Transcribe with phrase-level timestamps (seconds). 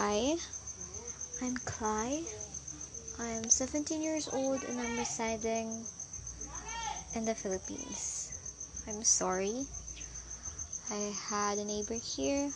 [0.00, 0.36] Hi,
[1.42, 2.22] I'm Cly.
[3.18, 5.74] I'm 17 years old and I'm residing
[7.16, 8.86] in the Philippines.
[8.86, 9.66] I'm sorry.
[10.92, 12.48] I had a neighbor here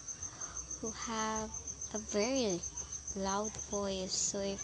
[0.80, 1.50] who have
[1.94, 2.60] a very
[3.16, 4.14] loud voice.
[4.14, 4.62] So if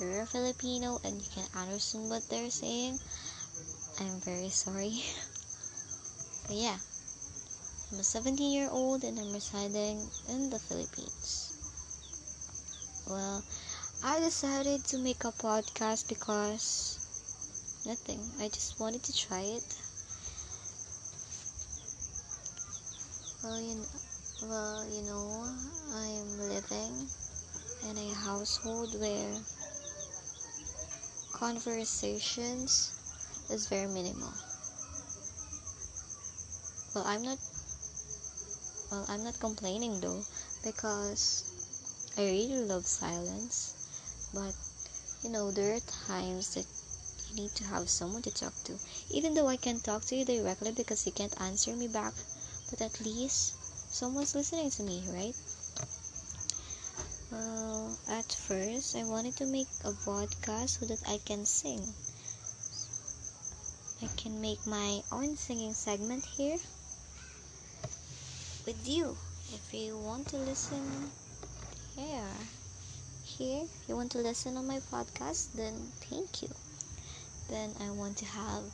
[0.00, 2.98] you're a Filipino and you can understand what they're saying,
[4.00, 4.98] I'm very sorry.
[6.48, 6.78] but yeah,
[7.92, 11.49] I'm a 17 year old and I'm residing in the Philippines.
[13.10, 13.42] Well,
[14.04, 17.00] I decided to make a podcast because
[17.84, 18.20] nothing.
[18.38, 19.64] I just wanted to try it.
[23.42, 23.86] Well, you know,
[24.42, 25.48] well, you know,
[25.92, 27.08] I am living
[27.90, 29.34] in a household where
[31.32, 32.92] conversations
[33.50, 34.32] is very minimal.
[36.94, 37.38] Well, I'm not
[38.92, 40.24] well, I'm not complaining though
[40.62, 41.49] because
[42.20, 43.72] I really love silence
[44.34, 44.52] but
[45.22, 46.66] you know there are times that
[47.26, 48.78] you need to have someone to talk to
[49.10, 52.12] even though i can't talk to you directly because you can't answer me back
[52.68, 53.54] but at least
[53.90, 55.34] someone's listening to me right?
[57.32, 61.80] Well at first i wanted to make a podcast so that i can sing.
[64.02, 66.58] I can make my own singing segment here
[68.66, 69.16] with you.
[69.54, 71.12] If you want to listen
[71.96, 72.34] here
[73.24, 76.48] here you want to listen on my podcast then thank you.
[77.48, 78.64] Then i want to have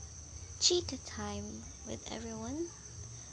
[0.61, 2.69] chica time with everyone.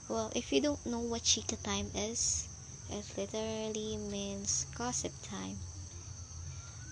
[0.09, 2.47] Well if you don't know what chica time is
[2.89, 5.57] it literally means gossip time.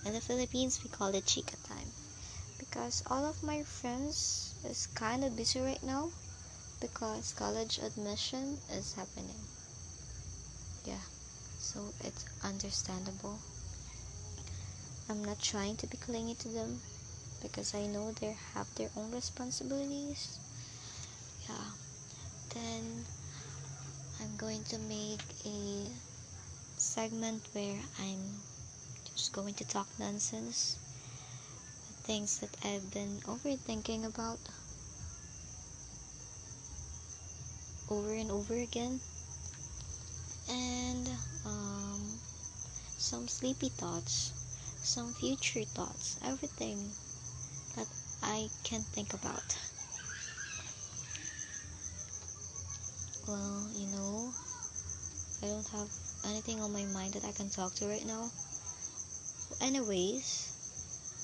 [0.04, 1.92] In the philippines we call it chica time.
[2.58, 6.10] Because all of my friends is kind of busy right now
[6.80, 9.40] because college admission is happening.
[10.84, 11.11] Yeah
[11.62, 13.38] so it's understandable
[15.12, 16.80] I'm not trying to be clingy to them
[17.42, 20.38] because I know they have their own responsibilities.
[21.46, 21.68] Yeah.
[22.54, 23.04] Then
[24.20, 25.86] I'm going to make a
[26.78, 28.40] segment where I'm
[29.14, 30.78] just going to talk nonsense.
[32.04, 34.38] Things that I've been overthinking about
[37.90, 39.00] over and over again.
[40.48, 41.08] And
[43.02, 44.32] some sleepy thoughts
[44.82, 46.90] some future thoughts, everything
[47.76, 47.86] that
[48.20, 49.56] I can think about.
[53.28, 54.34] Well, you know,
[55.42, 55.88] I don't have
[56.26, 58.30] anything on my mind that I can talk to right now.
[59.60, 60.50] Anyways,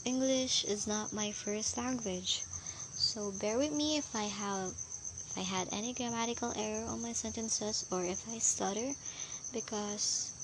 [0.04, 2.44] English is not my first language,
[2.94, 7.12] so bear with me if I have if I had any grammatical error on my
[7.12, 8.94] sentences or if I stutter
[9.52, 10.37] because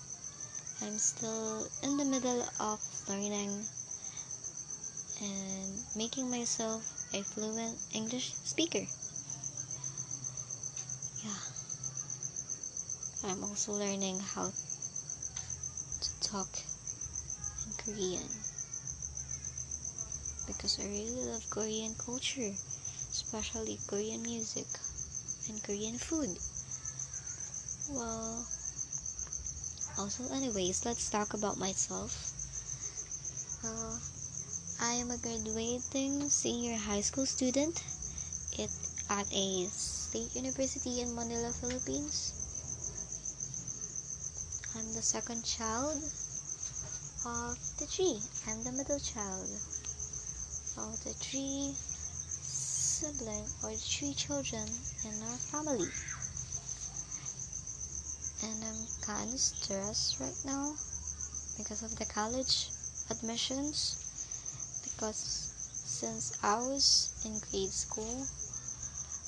[0.84, 2.78] I'm still in the middle of
[3.08, 3.64] learning
[5.22, 6.84] and making myself
[7.14, 8.84] a fluent English speaker.
[11.24, 11.40] Yeah.
[13.30, 14.52] I'm also learning how
[16.02, 16.52] to talk
[17.64, 18.28] in Korean
[20.46, 22.52] because I really love Korean culture,
[23.08, 24.68] especially Korean music
[25.48, 26.36] and Korean food.
[27.88, 28.44] Well,
[29.98, 32.10] also, anyways, let's talk about myself.
[33.64, 33.96] Uh,
[34.84, 37.82] I am a graduating senior high school student
[38.58, 38.70] it,
[39.08, 42.34] at a state university in Manila, Philippines.
[44.76, 46.02] I'm the second child
[47.24, 48.18] of the three.
[48.48, 49.48] I'm the middle child
[50.76, 54.66] of the three siblings or three children
[55.04, 55.88] in our family
[58.44, 60.72] and I'm kind of stressed right now
[61.56, 62.68] because of the college
[63.10, 63.96] admissions.
[64.84, 65.52] Because
[65.84, 68.26] since I was in grade school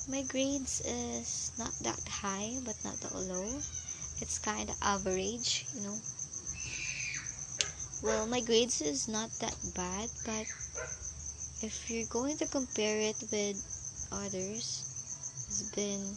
[0.09, 3.47] my grades is not that high but not that low.
[4.21, 5.97] It's kind of average you know.
[8.03, 10.45] Well my grades is not that bad but
[11.65, 13.57] if you're going to compare it with
[14.11, 14.85] others
[15.47, 16.15] who's been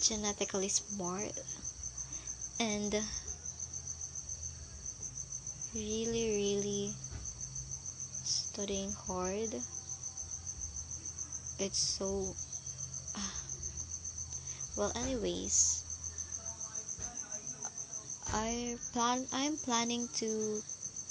[0.00, 1.32] genetically smart
[2.62, 2.94] and
[5.74, 6.90] really really
[8.22, 9.52] studying hard.
[11.58, 12.06] It's so
[14.76, 15.82] well anyways
[18.32, 20.62] i plan i'm planning to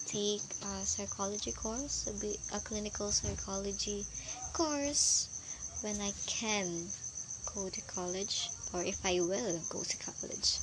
[0.08, 4.06] take a psychology course a, bit, a clinical psychology
[4.54, 5.30] course
[5.82, 6.88] when i can
[7.54, 10.58] go to college or if i will go to college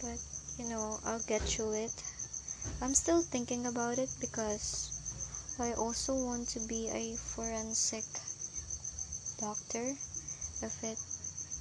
[0.00, 0.18] but
[0.58, 2.02] you know, I'll get through it.
[2.82, 8.04] I'm still thinking about it because I also want to be a forensic
[9.40, 9.94] doctor
[10.62, 10.98] if it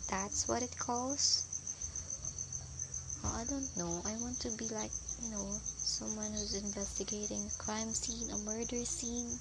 [0.09, 1.45] that's what it calls.
[3.25, 4.01] I don't know.
[4.05, 4.91] I want to be like,
[5.21, 9.37] you know, someone who's investigating a crime scene, a murder scene,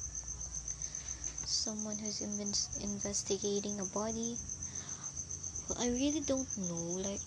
[1.47, 4.37] someone who's inv- investigating a body.
[5.69, 7.01] Well, I really don't know.
[7.05, 7.21] Like,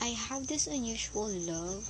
[0.00, 1.84] I have this unusual love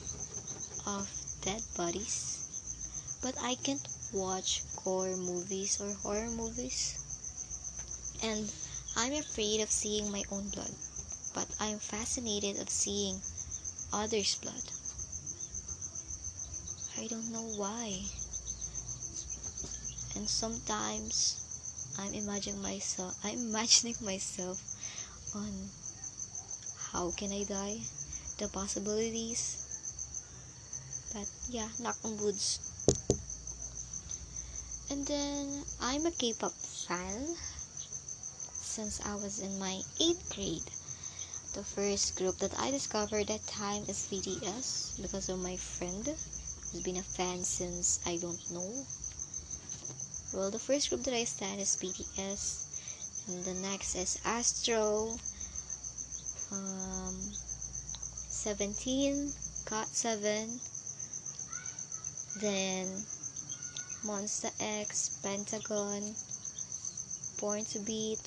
[0.86, 1.12] of
[1.42, 6.96] dead bodies, but I can't watch gore movies or horror movies.
[8.22, 8.50] And
[8.96, 10.72] I'm afraid of seeing my own blood,
[11.34, 13.20] but I'm fascinated of seeing
[13.92, 14.64] others' blood.
[16.96, 18.02] I don't know why.
[20.16, 21.36] And sometimes
[21.98, 24.62] I'm imagining myself I'm imagining myself
[25.34, 25.52] on
[26.92, 27.97] how can I die?
[28.38, 29.64] The possibilities.
[31.12, 32.60] But yeah, knock on woods.
[34.90, 37.36] And then I'm a K-pop fan
[38.78, 40.70] since I was in my 8th grade.
[41.54, 46.82] The first group that I discovered that time is BTS because of my friend who's
[46.82, 48.70] been a fan since I don't know.
[50.32, 55.16] Well, the first group that I stand is BTS, and the next is Astro,
[56.52, 57.16] um,
[58.38, 59.32] 17,
[59.66, 60.30] GOT7,
[62.40, 62.86] then
[64.06, 66.14] Monsta X, Pentagon,
[67.40, 68.20] Born to Beat,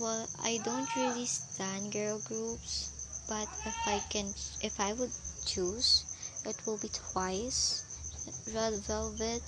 [0.00, 5.12] well, I don't really stand girl groups, but if I can, if I would
[5.46, 6.04] choose,
[6.44, 7.84] it will be Twice,
[8.52, 9.42] Red Velvet,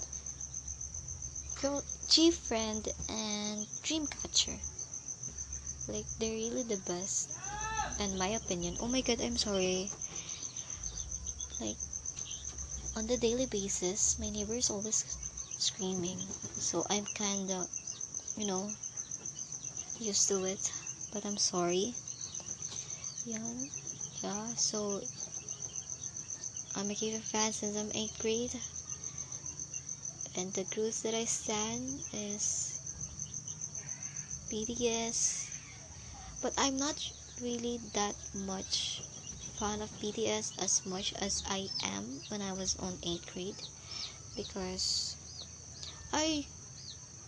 [1.60, 1.82] Girl,
[2.30, 4.58] Friend, and Dreamcatcher.
[5.88, 7.37] Like they're really the best,
[7.98, 8.76] in my opinion.
[8.80, 9.90] Oh my god, I'm sorry.
[11.60, 11.76] Like
[12.96, 15.04] on the daily basis, my neighbor is always
[15.58, 16.18] screaming,
[16.58, 17.66] so I'm kinda,
[18.36, 18.70] you know,
[20.00, 20.72] used to it.
[21.12, 21.94] But I'm sorry.
[23.24, 23.38] Yeah
[24.22, 25.00] yeah so
[26.76, 28.54] I'm a K-pop fan since I'm 8th grade.
[30.36, 32.78] And the groups that I stand is
[34.50, 35.50] BTS
[36.40, 36.94] but I'm not
[37.40, 39.02] really that much
[39.58, 43.62] fan of BTS as much as I am when I was on 8th grade
[44.36, 45.16] because
[46.12, 46.46] I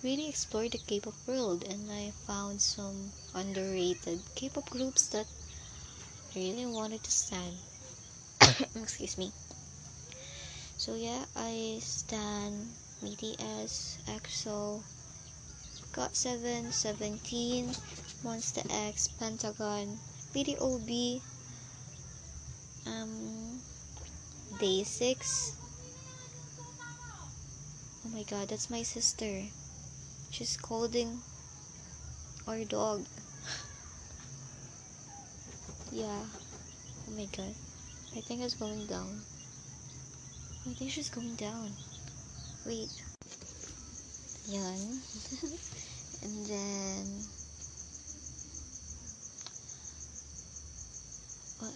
[0.02, 5.26] really explored the K-pop world and I found some underrated K-pop groups that
[6.34, 7.56] I really wanted to stand.
[8.74, 9.32] Excuse me.
[10.76, 12.68] So yeah, I stand
[13.04, 14.80] BTS, EXO,
[15.92, 17.74] GOT7, 17,
[18.22, 19.98] Monsta X, Pentagon,
[20.34, 21.22] BTOB,
[22.86, 23.58] um,
[24.58, 25.56] Day 6.
[28.04, 29.44] Oh my god, that's my sister.
[30.30, 31.22] She's scolding
[32.46, 33.00] our dog.
[35.92, 36.20] yeah.
[37.08, 37.54] Oh my god.
[38.14, 39.22] I think it's going down.
[40.68, 41.72] I think she's going down.
[42.66, 42.90] Wait.
[44.46, 44.76] Yan.
[46.22, 47.39] and then...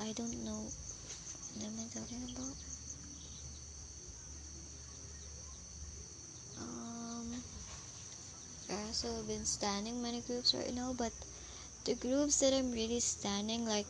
[0.05, 0.69] I don't know
[1.55, 2.57] what am I talking about.
[6.61, 7.43] Um,
[8.71, 11.13] I also have been standing many groups right now, but
[11.87, 13.87] the groups that I'm really standing like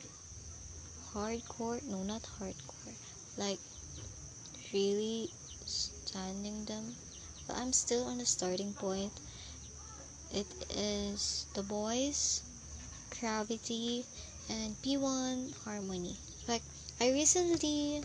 [1.13, 2.95] hardcore, no, not hardcore,
[3.37, 3.59] like
[4.73, 5.31] really
[5.67, 6.95] standing them.
[7.49, 9.19] But I'm still on the starting point.
[10.33, 12.43] It is The Boyz,
[13.11, 14.05] Cravity,
[14.49, 16.17] and P1 Harmony.
[16.47, 16.63] Like
[17.01, 18.03] I recently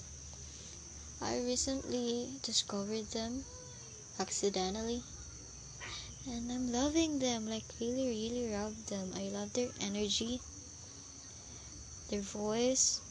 [1.22, 3.44] I recently discovered them
[4.20, 5.04] accidentally.
[6.28, 9.12] And I'm loving them like really really love them.
[9.16, 10.42] I love their energy
[12.10, 13.02] their voice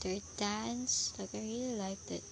[0.00, 1.12] their dance.
[1.18, 2.22] Like I really liked it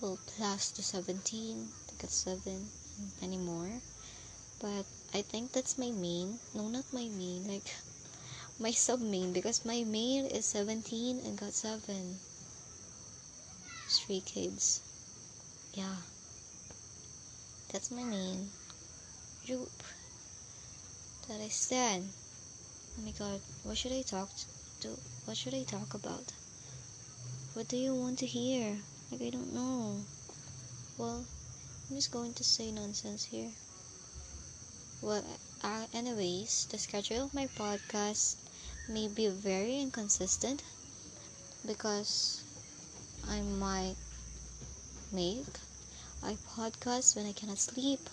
[0.00, 2.68] well plus the 17 I got 7
[3.22, 3.70] anymore
[4.60, 4.84] but
[5.14, 7.72] I think that's my main no not my main like
[8.58, 12.14] my sub main because my main is 17 and GOT7
[13.86, 14.80] Stray Kids
[15.74, 15.96] yeah
[17.72, 18.50] that's my main
[19.46, 19.70] group
[21.28, 22.10] that I stand.
[22.98, 24.28] Oh my god, what should I talk
[24.80, 24.88] to?
[25.24, 26.32] What should I talk about?
[27.54, 28.76] What do you want to hear?
[29.10, 29.96] Like, I don't know.
[30.98, 31.24] Well,
[31.88, 33.50] I'm just going to say nonsense here.
[35.00, 35.24] Well,
[35.62, 38.36] uh, anyways, the schedule of my podcast
[38.88, 40.62] may be very inconsistent
[41.66, 42.42] because
[43.26, 43.96] I might
[45.10, 45.46] make
[46.22, 48.10] a podcast when I cannot sleep,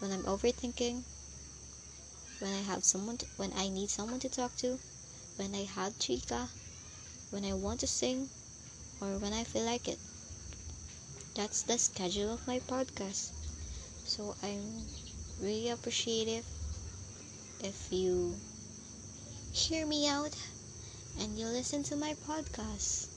[0.00, 1.02] when I'm overthinking,
[2.40, 4.78] when I have someone to, when I need someone to talk to,
[5.36, 6.48] when I have chica,
[7.30, 8.28] when I want to sing,
[9.00, 9.98] or when I feel like it.
[11.34, 13.30] That's the schedule of my podcast.
[14.04, 14.88] So I'm
[15.40, 16.44] really appreciative
[17.60, 18.34] if you
[19.52, 20.36] hear me out
[21.18, 23.08] and you listen to my podcast.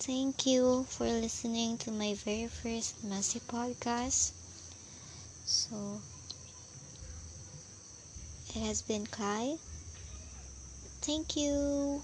[0.00, 4.32] Thank you for listening to my very first messy podcast.
[5.44, 6.00] So,
[8.54, 9.56] it has been Kai.
[11.02, 12.02] Thank you.